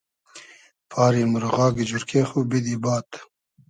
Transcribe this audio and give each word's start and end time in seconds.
پاری 0.91 1.23
مورغاگی 1.31 1.83
جورکې 1.89 2.21
خو 2.29 2.39
بیدی 2.49 2.75
باد 2.83 3.07